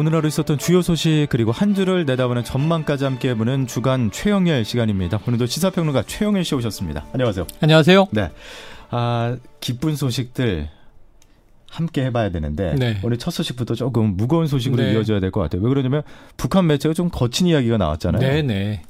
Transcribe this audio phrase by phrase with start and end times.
[0.00, 5.20] 오늘 하루 있었던 주요 소식 그리고 한 주를 내다보는 전망까지 함께 해보는 주간 최영일 시간입니다.
[5.28, 7.04] 오늘도 시사평론가 최영일 씨 오셨습니다.
[7.12, 7.46] 안녕하세요.
[7.60, 8.06] 안녕하세요.
[8.12, 8.30] 네.
[8.88, 10.70] 아, 기쁜 소식들
[11.68, 12.98] 함께 해봐야 되는데 네.
[13.02, 14.94] 오늘 첫 소식부터 조금 무거운 소식으로 네.
[14.94, 15.60] 이어져야 될 것 같아요.
[15.60, 16.02] 왜 그러냐면
[16.38, 18.22] 북한 매체가 좀 거친 이야기가 나왔잖아요.
[18.22, 18.80] 네네.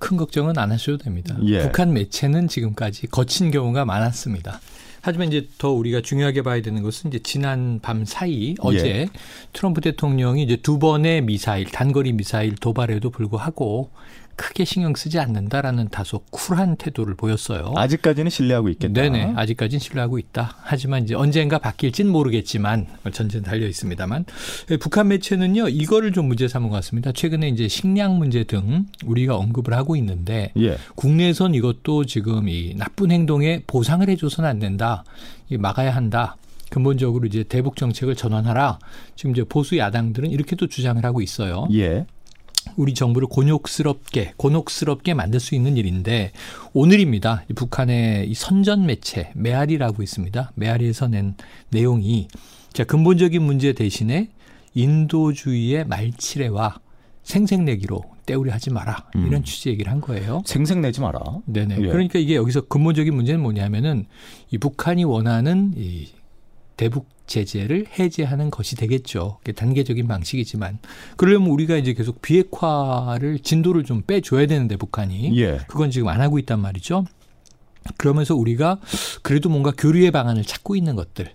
[0.00, 1.36] 큰 걱정은 안 하셔도 됩니다.
[1.44, 1.60] 예.
[1.60, 4.58] 북한 매체는 지금까지 거친 경우가 많았습니다.
[5.00, 9.08] 하지만 이제 더 우리가 중요하게 봐야 되는 것은 이제 지난 밤 사이 어제 예.
[9.52, 13.90] 트럼프 대통령이 이제 두 번의 미사일 단거리 미사일 도발에도 불구하고
[14.38, 17.72] 크게 신경 쓰지 않는다라는 다소 쿨한 태도를 보였어요.
[17.76, 19.02] 아직까지는 신뢰하고 있겠다.
[19.02, 19.34] 네네.
[19.36, 20.56] 아직까지는 신뢰하고 있다.
[20.62, 24.24] 하지만 이제 언젠가 바뀔진 모르겠지만 전쟁 달려 있습니다만
[24.70, 27.10] 예, 북한 매체는요 이거를 좀 문제 삼은 것 같습니다.
[27.10, 30.78] 최근에 이제 식량 문제 등 우리가 언급을 하고 있는데 예.
[30.94, 35.02] 국내에선 이것도 지금 이 나쁜 행동에 보상을 해줘서는 안 된다.
[35.50, 36.36] 막아야 한다.
[36.70, 38.78] 근본적으로 이제 대북 정책을 전환하라.
[39.16, 41.66] 지금 이제 보수 야당들은 이렇게도 주장을 하고 있어요.
[41.72, 42.06] 예.
[42.78, 46.30] 우리 정부를 곤욕스럽게 곤혹스럽게 만들 수 있는 일인데
[46.72, 47.44] 오늘입니다.
[47.56, 50.52] 북한의 이 선전 매체 메아리라고 있습니다.
[50.54, 51.34] 메아리에서 낸
[51.70, 52.28] 내용이
[52.72, 54.28] 자 근본적인 문제 대신에
[54.74, 56.78] 인도주의의 말치레와
[57.24, 59.42] 생색내기로 때우려 하지 마라 이런 음.
[59.42, 60.42] 취지 얘기를 한 거예요.
[60.46, 61.20] 생색내지 마라.
[61.46, 61.78] 네네.
[61.80, 61.86] 예.
[61.88, 64.06] 그러니까 이게 여기서 근본적인 문제는 뭐냐면은
[64.52, 66.06] 이 북한이 원하는 이
[66.78, 69.38] 대북 제재를 해제하는 것이 되겠죠.
[69.54, 70.78] 단계적인 방식이지만
[71.18, 75.58] 그러려면 우리가 이제 계속 비핵화를 진도를 좀 빼줘야 되는데 북한이 예.
[75.68, 77.04] 그건 지금 안 하고 있단 말이죠.
[77.98, 78.80] 그러면서 우리가
[79.22, 81.30] 그래도 뭔가 교류의 방안을 찾고 있는 것들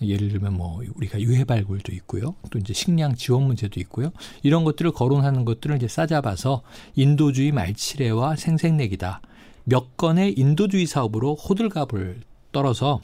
[0.00, 2.34] 예를 들면 뭐 우리가 유해 발굴도 있고요.
[2.50, 4.10] 또 이제 식량 지원 문제도 있고요.
[4.42, 6.62] 이런 것들을 거론하는 것들을 이제 싸잡아서
[6.96, 9.20] 인도주의 말치레와 생색내기다.
[9.64, 12.20] 몇 건의 인도주의 사업으로 호들갑을
[12.52, 13.00] 떨어서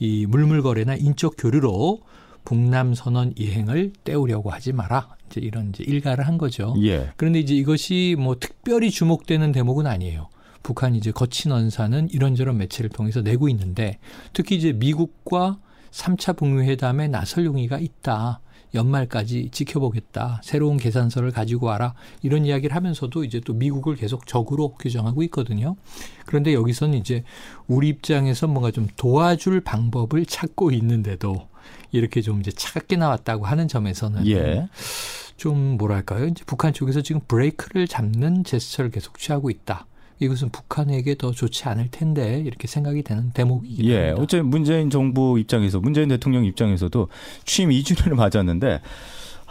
[0.00, 2.00] 이 물물거래나 인적 교류로
[2.44, 5.08] 북남 선언 이행을 떼우려고 하지 마라.
[5.26, 6.74] 이제 이런 이제 일가를 한 거죠.
[6.82, 7.10] 예.
[7.16, 10.28] 그런데 이제 이것이 뭐 특별히 주목되는 대목은 아니에요.
[10.62, 13.98] 북한이 이제 거친 언사는 이런저런 매체를 통해서 내고 있는데
[14.32, 15.58] 특히 이제 미국과
[15.90, 18.40] 3차 북미 회담에 나설 용의가 있다.
[18.74, 20.40] 연말까지 지켜보겠다.
[20.44, 21.94] 새로운 계산서를 가지고 와라.
[22.22, 25.76] 이런 이야기를 하면서도 이제 또 미국을 계속 적으로 규정하고 있거든요.
[26.26, 27.24] 그런데 여기서는 이제
[27.66, 31.48] 우리 입장에서 뭔가 좀 도와줄 방법을 찾고 있는데도
[31.92, 34.68] 이렇게 좀 이제 차갑게 나왔다고 하는 점에서는 예.
[35.36, 36.26] 좀 뭐랄까요?
[36.26, 39.86] 이제 북한 쪽에서 지금 브레이크를 잡는 제스처를 계속 취하고 있다.
[40.20, 44.22] 이것은 북한에게 더 좋지 않을 텐데 이렇게 생각이 되는 대목이긴 예, 합니다.
[44.22, 47.08] 어째 문재인 정부 입장에서 문재인 대통령 입장에서도
[47.44, 48.80] 취임 2주년을 맞았는데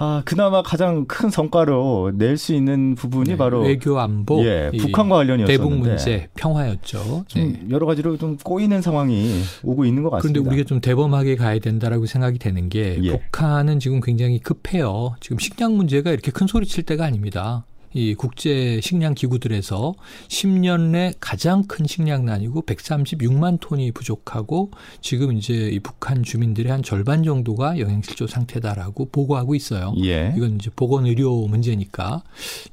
[0.01, 5.17] 아, 그나마 가장 큰 성과로 낼 수 있는 부분이 네, 바로 외교 안보, 예, 북한과
[5.17, 7.25] 관련이었는데 대북 문제, 평화였죠.
[7.27, 7.65] 좀 네.
[7.69, 10.39] 여러 가지로 좀 꼬이는 상황이 오고 있는 것 같습니다.
[10.39, 13.11] 그런데 우리가 좀 대범하게 가야 된다라고 생각이 되는 게 예.
[13.11, 15.15] 북한은 지금 굉장히 급해요.
[15.19, 17.65] 지금 식량 문제가 이렇게 큰 소리 칠 때가 아닙니다.
[17.93, 19.93] 이 국제 식량 기구들에서
[20.27, 27.23] 10년 내 가장 큰 식량난이고 136만 톤이 부족하고 지금 이제 이 북한 주민들의 한 절반
[27.23, 29.93] 정도가 영양실조 상태다라고 보고하고 있어요.
[30.03, 30.33] 예.
[30.37, 32.23] 이건 이제 보건 의료 문제니까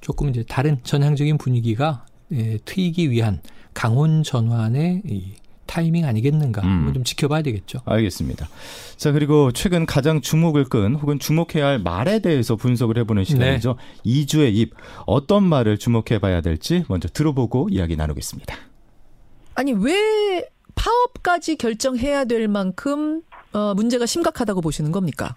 [0.00, 3.40] 조금 이제 다른 전향적인 분위기가 예, 트이기 위한
[3.72, 5.32] 강원 전환의 이
[5.66, 6.90] 타이밍 아니겠는가 음.
[6.94, 7.80] 좀 지켜봐야 되겠죠.
[7.84, 8.48] 알겠습니다.
[8.96, 13.76] 자 그리고 최근 가장 주목을 끈 혹은 주목해야 할 말에 대해서 분석을 해보는 시간이죠.
[14.04, 14.10] 네.
[14.10, 14.74] 2주의 입
[15.06, 18.56] 어떤 말을 주목해봐야 될지 먼저 들어보고 이야기 나누겠습니다.
[19.54, 20.44] 아니 왜
[20.74, 23.22] 파업까지 결정해야 될 만큼
[23.52, 25.34] 어, 문제가 심각하다고 보시는 겁니까?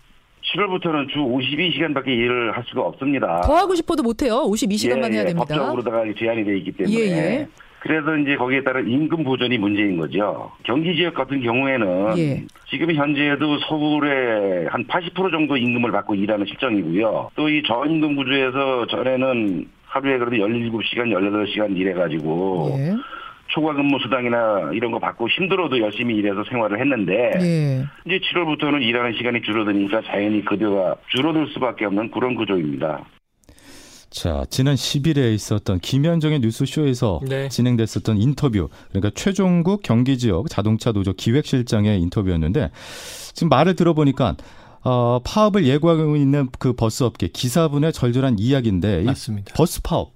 [0.53, 3.41] 7월부터는 주 52시간밖에 일을 할 수가 없습니다.
[3.41, 4.44] 더 하고 싶어도 못해요.
[4.46, 5.46] 52시간만 예, 해야 됩니다.
[5.46, 6.96] 법적으로다가 제한이 되어 있기 때문에.
[6.96, 7.47] 예, 예.
[7.81, 10.51] 그래서 이제 거기에 따른 임금 보전이 문제인 거죠.
[10.63, 12.44] 경기 지역 같은 경우에는 예.
[12.69, 17.31] 지금 현재도 서울에 한80% 정도 임금을 받고 일하는 실정이고요.
[17.35, 22.95] 또 이 저임금 구조에서 전에는 하루에 그래도 17시간, 18시간 일해가지고 예.
[23.47, 27.84] 초과 근무 수당이나 이런 거 받고 힘들어도 열심히 일해서 생활을 했는데 예.
[28.05, 33.03] 이제 7월부터는 일하는 시간이 줄어드니까 자연히 급여가 줄어들 수밖에 없는 그런 구조입니다.
[34.09, 37.47] 자, 지난 10일에 있었던 김현정의 뉴스쇼에서 네.
[37.50, 42.72] 진행됐었던 인터뷰, 그러니까 최종국 경기지역 자동차 노조 기획실장의 인터뷰였는데
[43.34, 44.35] 지금 말을 들어보니까
[44.82, 49.53] 어, 파업을 예고하고 있는 그 버스업계 기사분의 절절한 이야기인데 맞습니다.
[49.53, 50.14] 버스 파업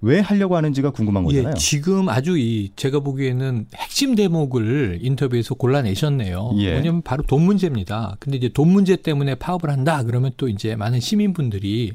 [0.00, 1.54] 왜 하려고 하는지가 궁금한 예, 거잖아요.
[1.56, 6.52] 예, 지금 아주 이 제가 보기에는 핵심 대목을 인터뷰에서 골라내셨네요.
[6.58, 6.72] 예.
[6.72, 8.16] 뭐냐면 바로 돈 문제입니다.
[8.20, 11.92] 근데 이제 돈 문제 때문에 파업을 한다 그러면 또 이제 많은 시민분들이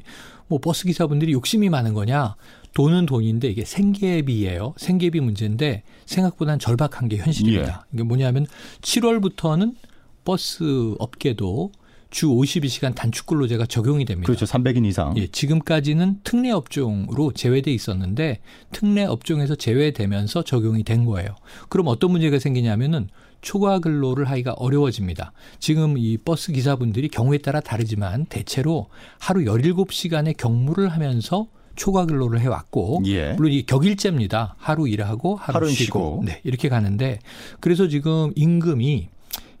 [0.50, 2.34] 뭐 버스 기사분들이 욕심이 많은 거냐?
[2.74, 4.74] 돈은 돈인데 이게 생계비예요.
[4.76, 7.86] 생계비 문제인데 생각보다는 절박한 게 현실입니다.
[7.86, 7.94] 예.
[7.94, 8.46] 이게 뭐냐면
[8.82, 9.76] 7월부터는
[10.24, 11.70] 버스 업계도
[12.10, 14.26] 주 52시간 단축 근로제가 적용이 됩니다.
[14.26, 14.44] 그렇죠.
[14.44, 15.16] 300인 이상.
[15.16, 18.40] 예, 지금까지는 특례 업종으로 제외돼 있었는데
[18.72, 21.36] 특례 업종에서 제외되면서 적용이 된 거예요.
[21.68, 23.08] 그럼 어떤 문제가 생기냐면은
[23.40, 25.32] 초과 근로를 하기가 어려워집니다.
[25.58, 28.88] 지금 이 버스 기사분들이 경우에 따라 다르지만 대체로
[29.18, 31.46] 하루 17시간의 경무를 하면서
[31.76, 33.32] 초과 근로를 해왔고 예.
[33.32, 34.56] 물론 이 격일제입니다.
[34.58, 35.74] 하루 일하고 하루 쉬고.
[35.74, 36.22] 쉬고.
[36.26, 37.20] 네 이렇게 가는데
[37.60, 39.08] 그래서 지금 임금이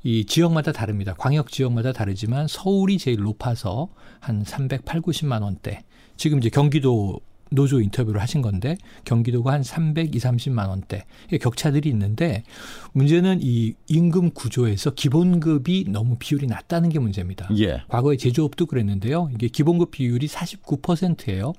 [0.02, 1.14] 이 지역마다 다릅니다.
[1.16, 3.88] 광역 지역마다 다르지만 서울이 제일 높아서
[4.18, 5.82] 한 308, 90만 원대.
[6.16, 7.20] 지금 이제 경기도
[7.50, 11.04] 노조 인터뷰를 하신 건데 경기도가 한 300, 2, 30만 원대
[11.40, 12.44] 격차들이 있는데
[12.92, 17.48] 문제는 이 임금 구조에서 기본급이 너무 비율이 낮다는 게 문제입니다.
[17.58, 17.82] 예.
[17.88, 19.30] 과거에 제조업도 그랬는데요.
[19.34, 21.52] 이게 기본급 비율이 49%예요.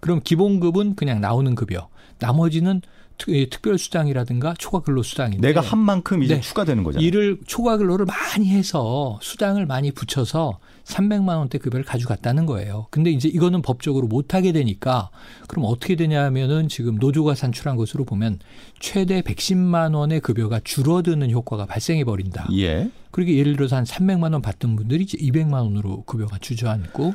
[0.00, 1.88] 그럼 기본급은 그냥 나오는 급여.
[2.18, 2.82] 나머지는
[3.18, 6.40] 특별수당이라든가 초과근로수당인데 내가 한 만큼 이제 네.
[6.40, 7.06] 추가되는 거잖아요.
[7.06, 12.86] 이를 초과근로를 많이 해서 수당을 많이 붙여서 300만 원대 급여를 가져갔다는 거예요.
[12.90, 15.10] 근데 이제 이거는 법적으로 못 하게 되니까
[15.48, 18.38] 그럼 어떻게 되냐면은 지금 노조가 산출한 것으로 보면
[18.78, 22.48] 최대 110만 원의 급여가 줄어드는 효과가 발생해 버린다.
[22.52, 22.90] 예.
[23.10, 27.14] 그러게 예를 들어서 한 300만 원 받던 분들이 이제 200만 원으로 급여가 주저앉고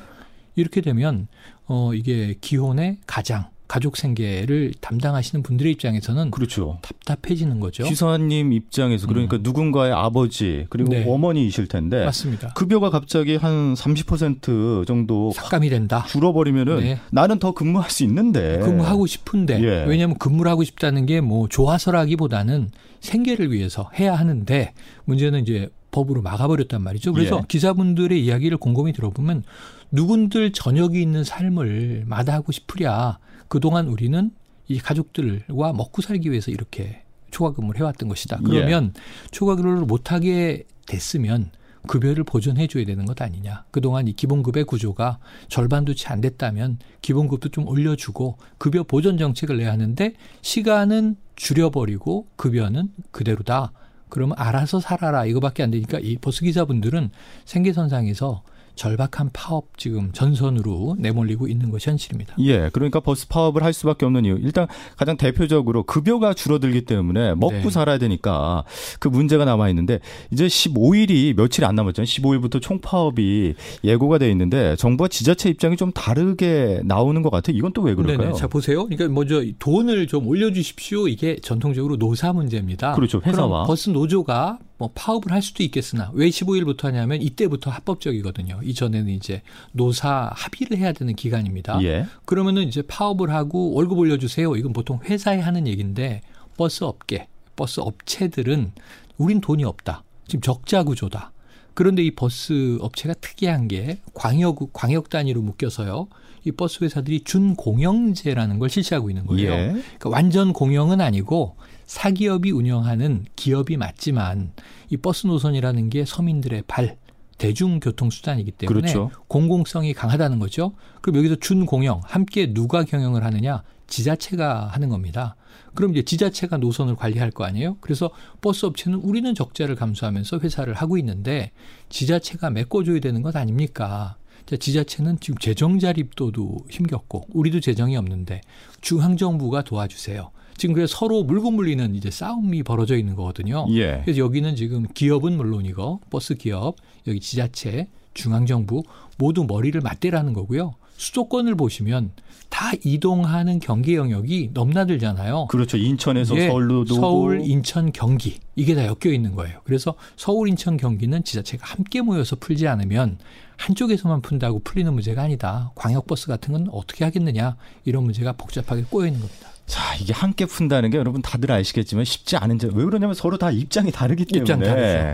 [0.56, 1.28] 이렇게 되면
[1.66, 6.80] 어 이게 기혼의 가장 가족 생계를 담당하시는 분들의 입장에서는 그렇죠.
[6.82, 7.86] 답답해지는 거죠.
[7.86, 9.44] 기사님 입장에서 그러니까 음.
[9.44, 11.06] 누군가의 아버지 그리고 네.
[11.08, 12.52] 어머니이실 텐데 맞습니다.
[12.54, 16.04] 급여가 갑자기 한 30% 정도 삭감이 된다.
[16.10, 17.00] 줄어버리면은 네.
[17.14, 19.86] 나는 더 근무할 수 있는데 근무하고 싶은데 예.
[19.88, 24.74] 왜냐하면 근무를 하고 싶다는 게 뭐 좋아서라기보다는 생계를 위해서 해야 하는데
[25.06, 27.14] 문제는 이제 법으로 막아버렸단 말이죠.
[27.14, 27.46] 그래서 예.
[27.48, 29.44] 기사분들의 이야기를 곰곰이 들어보면
[29.92, 34.32] 누군들 저녁이 있는 삶을 마다하고 싶으랴 그동안 우리는
[34.68, 38.40] 이 가족들과 먹고 살기 위해서 이렇게 초과근무를 해왔던 것이다.
[38.42, 38.48] 예.
[38.48, 39.02] 그러면 예.
[39.32, 41.52] 초과근무를 못하게 됐으면
[41.88, 43.66] 급여를 보존해 줘야 되는 것 아니냐.
[43.72, 45.18] 그동안 이 기본급의 구조가
[45.48, 52.90] 절반도 채 안 됐다면 기본급도 좀 올려주고 급여 보존 정책을 내야 하는데 시간은 줄여버리고 급여는
[53.12, 53.72] 그대로다.
[54.12, 55.26] 그러면 알아서 살아라.
[55.26, 57.10] 이거밖에 안 되니까 이 버스 기사분들은
[57.46, 58.44] 생계선상에서
[58.76, 62.36] 절박한 파업 지금 전선으로 내몰리고 있는 것이 현실입니다.
[62.40, 64.38] 예, 그러니까 버스 파업을 할 수밖에 없는 이유.
[64.42, 67.70] 일단 가장 대표적으로 급여가 줄어들기 때문에 먹고 네.
[67.70, 68.64] 살아야 되니까
[69.00, 70.00] 그 문제가 남아 있는데
[70.32, 72.06] 이제 15일이 며칠 안 남았잖아요.
[72.06, 73.54] 15일부터 총파업이
[73.84, 77.56] 예고가 돼 있는데 정부와 지자체 입장이 좀 다르게 나오는 것 같아요.
[77.58, 78.28] 이건 또 왜 그럴까요?
[78.28, 78.38] 네네.
[78.40, 78.86] 자 보세요.
[78.86, 81.08] 그러니까 먼저 돈을 좀 올려주십시오.
[81.08, 82.94] 이게 전통적으로 노사 문제입니다.
[82.94, 83.20] 그렇죠.
[83.26, 88.62] 회사와 버스 노조가 뭐 파업을 할 수도 있겠으나 왜 15일부터 하냐면 이때부터 합법적이거든요.
[88.64, 89.44] 이전에는 이제
[89.74, 91.84] 노사 합의를 해야 되는 기간입니다.
[91.84, 92.08] 예.
[92.26, 94.56] 그러면은 이제 파업을 하고 월급 올려주세요.
[94.56, 96.22] 이건 보통 회사에 하는 얘기인데
[96.58, 98.72] 버스 업계, 버스 업체들은
[99.20, 100.04] 우린 돈이 없다.
[100.26, 101.32] 지금 적자 구조다.
[101.76, 106.08] 그런데 이 버스 업체가 특이한 게 광역 광역 단위로 묶여서요.
[106.44, 109.52] 이 버스 회사들이 준공영제라는 걸 실시하고 있는 거예요.
[109.52, 109.68] 예.
[109.68, 111.56] 그러니까 완전 공영은 아니고
[111.86, 114.54] 사기업이 운영하는 기업이 맞지만
[114.90, 116.98] 이 버스 노선이라는 게 서민들의 발
[117.38, 119.12] 대중교통 수단이기 때문에 그렇죠.
[119.28, 120.74] 공공성이 강하다는 거죠.
[121.02, 123.64] 그럼 여기서 준공영 함께 누가 경영을 하느냐?
[123.88, 125.36] 지자체가 하는 겁니다.
[125.74, 127.78] 그럼 이제 지자체가 노선을 관리할 거 아니에요?
[127.82, 128.12] 그래서
[128.42, 131.52] 버스 업체는 우리는 적자를 감수하면서 회사를 하고 있는데
[131.90, 134.18] 지자체가 메꿔줘야 되는 것 아닙니까?
[134.60, 138.42] 지자체는 지금 재정 자립도도 힘겹고 우리도 재정이 없는데
[138.82, 140.32] 중앙 정부가 도와주세요.
[140.58, 143.66] 지금 그래서 서로 물고 물리는 이제 싸움이 벌어져 있는 거거든요.
[143.72, 144.02] 예.
[144.04, 146.76] 그래서 여기는 지금 기업은 물론이고 버스 기업,
[147.08, 148.84] 여기 지자체, 중앙 정부
[149.18, 150.76] 모두 머리를 맞대라는 거고요.
[151.02, 152.12] 수도권을 보시면
[152.50, 155.48] 다 이동하는 경기 영역이 넘나들잖아요.
[155.48, 155.78] 그렇죠.
[155.78, 159.62] 인천에서 예, 서울로 서울, 인천, 경기 이게 다 엮여 있는 거예요.
[159.64, 163.18] 그래서 서울, 인천, 경기는 지자체가 함께 모여서 풀지 않으면
[163.58, 165.72] 한쪽에서만 푼다고 풀리는 문제가 아니다.
[165.74, 169.50] 광역버스 같은 건 어떻게 하겠느냐 이런 문제가 복잡하게 꼬여 있는 겁니다.
[169.72, 172.72] 자, 이게 함께 푼다는 게 여러분 다들 아시겠지만 쉽지 않은 점.
[172.76, 174.42] 왜 그러냐면 서로 다 입장이 다르기 때문에.
[174.42, 174.60] 입장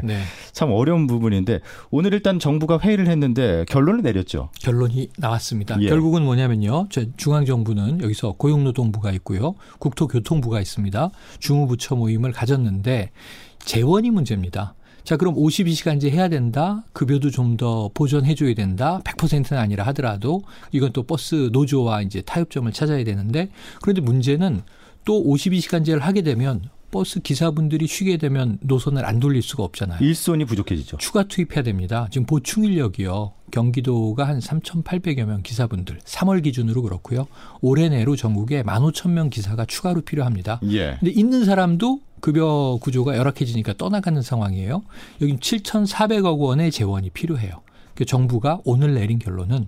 [0.03, 0.19] 네.
[0.51, 1.59] 참 어려운 부분인데
[1.91, 4.49] 오늘 일단 정부가 회의를 했는데 결론을 내렸죠.
[4.59, 5.79] 결론이 나왔습니다.
[5.81, 5.87] 예.
[5.87, 6.87] 결국은 뭐냐면요.
[7.17, 9.53] 중앙정부는 여기서 고용노동부가 있고요.
[9.77, 11.11] 국토교통부가 있습니다.
[11.37, 13.11] 주무부처 모임을 가졌는데
[13.59, 14.73] 재원이 문제입니다.
[15.07, 16.83] 자, 그럼 52시간제 해야 된다.
[16.91, 18.99] 급여도 좀 더 보존해 줘야 된다.
[19.05, 20.41] 100%는 아니라 하더라도
[20.73, 23.49] 이건 또 버스 노조와 이제 타협점을 찾아야 되는데
[23.81, 24.63] 그런데 문제는
[25.05, 29.99] 또 52시간제를 하게 되면 버스 기사분들이 쉬게 되면 노선을 안 돌릴 수가 없잖아요.
[30.03, 30.97] 일손이 부족해지죠.
[30.97, 32.07] 추가 투입해야 됩니다.
[32.09, 33.33] 지금 보충 인력이요.
[33.51, 37.27] 경기도가 한 3,800여 명 기사분들 3월 기준으로 그렇고요.
[37.61, 40.59] 올해 내로 전국에 15,000명 기사가 추가로 필요합니다.
[40.71, 40.97] 예.
[40.99, 44.81] 근데 있는 사람도 급여 구조가 열악해지니까 떠나가는 상황이에요.
[45.21, 47.61] 여기 7,400억 원의 재원이 필요해요.
[47.93, 49.67] 그 정부가 오늘 내린 결론은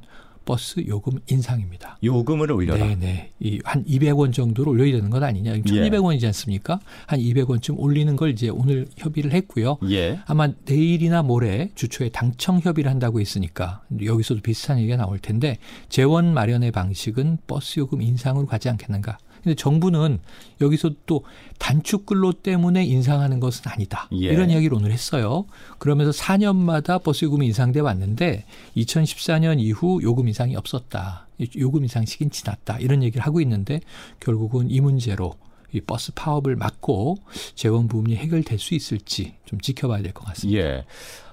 [0.50, 2.00] 버스 요금 인상입니다.
[2.04, 2.84] 요금을 올려라.
[2.84, 3.32] 네, 네.
[3.40, 5.54] 이 한 200원 정도로 올려야 되는 것 아니냐.
[5.58, 6.80] 1,200원이지 않습니까?
[7.06, 9.78] 한 200원쯤 올리는 걸 이제 오늘 협의를 했고요.
[9.92, 10.20] 예.
[10.26, 16.72] 아마 내일이나 모레 주초에 당청 협의를 한다고 했으니까 여기서도 비슷한 얘기가 나올 텐데 재원 마련의
[16.72, 19.20] 방식은 버스 요금 인상으로 가지 않겠는가.
[19.44, 20.20] 근데 정부는
[20.62, 21.24] 여기서 또
[21.58, 24.08] 단축 근로 때문에 인상하는 것은 아니다.
[24.14, 24.18] 예.
[24.28, 25.46] 이런 이야기를 오늘 했어요.
[25.78, 28.46] 그러면서 4년마다 버스 요금이 인상돼 왔는데
[28.78, 31.28] 2014년 이후 요금 인상이 없었다.
[31.58, 32.80] 요금 인상 시기는 지났다.
[32.80, 33.80] 이런 얘기를 하고 있는데
[34.20, 35.36] 결국은 이 문제로
[35.72, 37.18] 이 버스 파업을 막고
[37.56, 40.60] 재원 부분이 해결될 수 있을지 좀 지켜봐야 될 것 같습니다.
[40.60, 40.86] 예.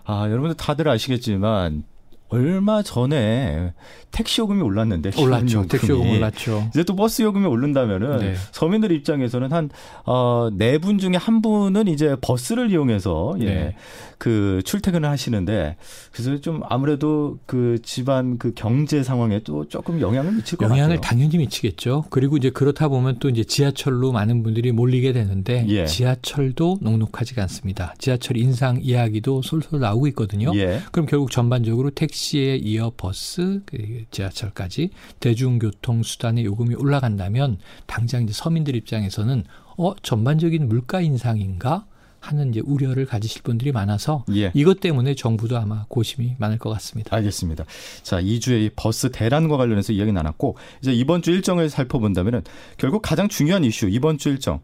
[0.05, 1.85] 아, 여러분들 다들 아시겠지만
[2.29, 3.73] 얼마 전에
[4.11, 5.67] 택시 요금이 올랐는데 올랐죠.
[5.69, 6.69] 택시 요금 올랐죠.
[6.71, 8.35] 이제 또 버스 요금이 오른다면은 네.
[8.53, 9.69] 서민들 입장에서는 한
[10.07, 13.45] 어 네 분 중에 한 분은 이제 버스를 이용해서 예.
[13.45, 13.77] 네.
[14.19, 15.77] 그 출퇴근을 하시는데
[16.13, 20.85] 그래서 좀 아무래도 그 집안 그 경제 상황에 또 조금 영향을 미칠 것 영향을 같아요.
[20.85, 22.05] 영향을 당연히 미치겠죠.
[22.11, 25.85] 그리고 이제 그렇다 보면 또 이제 지하철로 많은 분들이 몰리게 되는데 예.
[25.87, 27.95] 지하철도 녹록하지가 않습니다.
[27.99, 30.51] 지하철 인상 이야기도 솔솔 나오고 있거든요.
[30.57, 30.81] 예.
[30.93, 38.33] 그럼 결국 전반적으로 택시 에 이어 버스, 그 지하철까지 대중교통 수단의 요금이 올라간다면 당장 이제
[38.33, 39.45] 서민들 입장에서는
[39.77, 41.87] 어 전반적인 물가 인상인가?
[42.19, 44.51] 하는 이제 우려를 가지실 분들이 많아서 예.
[44.55, 47.15] 이것 때문에 정부도 아마 고심이 많을 것 같습니다.
[47.15, 47.65] 알겠습니다.
[48.03, 52.43] 자, 2주에 이 버스 대란과 관련해서 이야기 나눴고 이제 이번 주 일정을 살펴본다면은
[52.79, 54.61] 결국 가장 중요한 이슈 이번 주 일정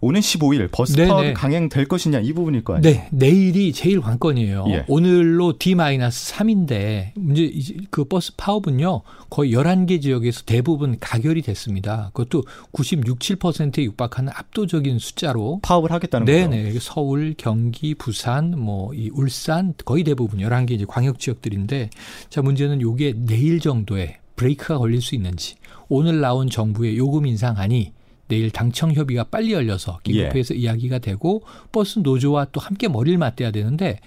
[0.00, 1.08] 오는 15일 버스 네네.
[1.08, 2.94] 파업이 강행될 것이냐 이 부분일 거 아니에요?
[2.94, 4.64] 네, 내일이 제일 관건이에요.
[4.68, 4.84] 예.
[4.88, 7.52] 오늘로 D-3인데 문제
[7.90, 12.10] 그 버스 파업은요 거의 11개 지역에서 대부분 가결이 됐습니다.
[12.12, 16.48] 그것도 96, 7%에 육박하는 압도적인 숫자로 파업을 하겠다는 거죠.
[16.48, 21.90] 네 네, 서울, 경기, 부산, 뭐 이 울산 거의 대부분 11개 이제 광역 지역들인데
[22.30, 25.56] 자 문제는 요게 내일 정도에 브레이크가 걸릴 수 있는지
[25.88, 27.92] 오늘 나온 정부의 요금 인상안이
[28.28, 30.58] 내일 당청 협의가 빨리 열려서 긴급회에서 예.
[30.58, 31.42] 이야기가 되고
[31.72, 34.00] 버스 노조와 또 함께 머리를 맞대야 되는데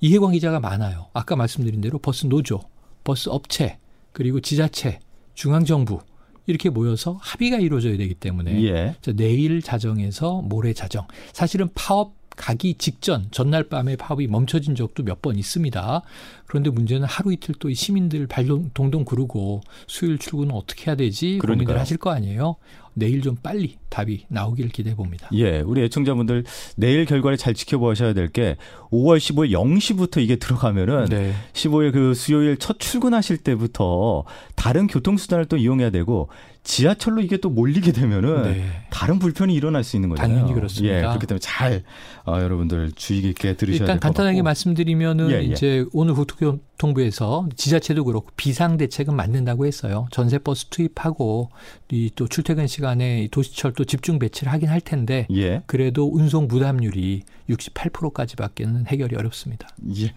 [0.00, 1.06] 이해관계자가 많아요.
[1.12, 2.60] 아까 말씀드린 대로 버스 노조,
[3.04, 3.78] 버스 업체,
[4.12, 5.00] 그리고 지자체,
[5.34, 6.00] 중앙정부
[6.46, 8.94] 이렇게 모여서 합의가 이루어져야 되기 때문에 예.
[9.14, 11.06] 내일 자정에서 모레 자정.
[11.32, 16.02] 사실은 파업 가기 직전 전날 밤에 파업이 멈춰진 적도 몇 번 있습니다.
[16.46, 21.64] 그런데 문제는 하루 이틀 또 시민들 발동 동동 구르고 수요일 출근은 어떻게 해야 되지 그러니까요.
[21.66, 22.54] 고민을 하실 거 아니에요.
[22.98, 25.28] 내일 좀 빨리 답이 나오길 기대해 봅니다.
[25.32, 26.44] 예, 우리 애청자분들
[26.76, 28.56] 내일 결과를 잘 지켜보셔야 될 게
[28.90, 31.32] 5월 15일 0시부터 이게 들어가면은 네.
[31.54, 34.24] 15일 그 수요일 첫 출근하실 때부터
[34.54, 36.28] 다른 교통수단을 또 이용해야 되고
[36.64, 38.64] 지하철로 이게 또 몰리게 되면은 네.
[38.90, 40.36] 다른 불편이 일어날 수 있는 거잖아요.
[40.40, 40.94] 당연히 그렇습니다.
[40.94, 41.82] 예, 그렇기 때문에 잘
[42.26, 45.42] 어, 여러분들 주의 깊게 들으셔야 일단 간단하게 말씀드리면은 예, 예.
[45.42, 50.06] 이제 오늘 국토교통부에서 지자체도 그렇고 비상 대책은 맞는다고 했어요.
[50.10, 51.50] 전세 버스 투입하고
[51.90, 55.62] 이 또 출퇴근 시간에 도시철도 집중 배치를 하긴 할 텐데 예.
[55.66, 59.68] 그래도 운송 부담률이 68%까지밖에는 해결이 어렵습니다.
[59.96, 60.12] 예.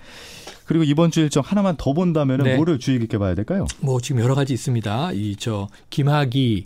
[0.65, 2.55] 그리고 이번 주 일정 하나만 더 본다면 은 네.
[2.55, 3.67] 뭐를 주의 깊게 봐야 될까요?
[3.81, 5.11] 뭐 지금 여러 가지 있습니다.
[5.13, 6.65] 이 저 김학이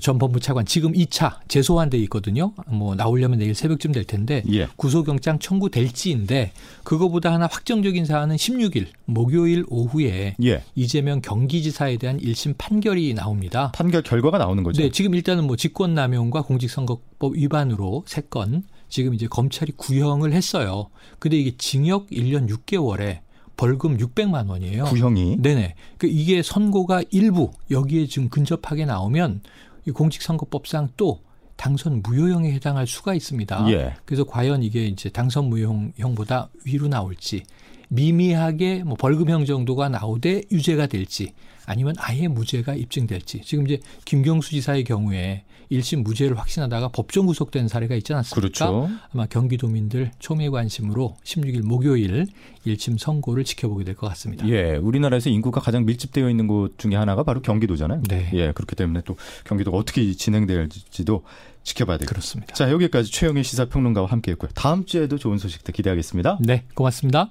[0.00, 2.52] 전 법무 차관 지금 2차 재소환돼 있거든요.
[2.66, 4.66] 뭐 나오려면 내일 새벽쯤 될 텐데 예.
[4.76, 6.52] 구속영장 청구될지인데
[6.82, 10.62] 그거보다 하나 확정적인 사안은 16일 목요일 오후에 예.
[10.74, 13.72] 이재명 경기지사에 대한 1심 판결이 나옵니다.
[13.74, 14.82] 판결 결과가 나오는 거죠.
[14.82, 20.88] 네, 지금 일단은 뭐 직권남용과 공직선거법 위반으로 세 건 지금 이제 검찰이 구형을 했어요.
[21.18, 23.18] 근데 이게 징역 1년 6개월에
[23.56, 24.84] 벌금 600만 원이에요.
[24.84, 25.36] 구형이.
[25.40, 25.74] 네네.
[25.96, 29.40] 그 이게 선고가 일부 여기에 지금 근접하게 나오면
[29.86, 31.20] 이 공직선거법상 또
[31.56, 33.70] 당선 무효형에 해당할 수가 있습니다.
[33.70, 33.94] 예.
[34.04, 37.44] 그래서 과연 이게 이제 당선 무효형보다 위로 나올지
[37.88, 41.32] 미미하게 뭐 벌금형 정도가 나오되 유죄가 될지
[41.66, 47.96] 아니면 아예 무죄가 입증될지 지금 이제 김경수 지사의 경우에 1심 무죄를 확신하다가 법정 구속된 사례가
[47.96, 48.40] 있지 않습니까?
[48.40, 48.88] 그렇죠.
[49.12, 52.26] 아마 경기도민들 초미의 관심으로 16일 목요일
[52.64, 54.48] 1심 선고를 지켜보게 될 것 같습니다.
[54.48, 58.02] 예, 우리나라에서 인구가 가장 밀집되어 있는 곳 중에 하나가 바로 경기도잖아요.
[58.08, 58.30] 네.
[58.34, 61.24] 예, 그렇기 때문에 또 경기도가 어떻게 진행될지도
[61.64, 62.14] 지켜봐야 되겠습니다.
[62.14, 62.54] 그렇습니다.
[62.54, 64.50] 자, 여기까지 최영일 시사평론가와 함께했고요.
[64.54, 66.38] 다음 주에도 좋은 소식들 기대하겠습니다.
[66.42, 67.30] 네, 고맙습니다.